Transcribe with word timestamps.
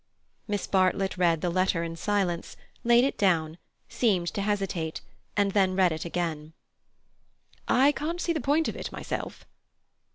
Miss 0.47 0.65
Bartlett 0.65 1.15
read 1.15 1.41
the 1.41 1.51
letter 1.51 1.83
in 1.83 1.95
silence, 1.95 2.57
laid 2.83 3.03
it 3.03 3.19
down, 3.19 3.59
seemed 3.87 4.29
to 4.29 4.41
hesitate, 4.41 5.01
and 5.37 5.51
then 5.51 5.75
read 5.75 5.91
it 5.91 6.05
again. 6.05 6.53
"I 7.67 7.91
can't 7.91 8.19
see 8.19 8.33
the 8.33 8.41
point 8.41 8.67
of 8.67 8.75
it 8.75 8.91
myself." 8.91 9.45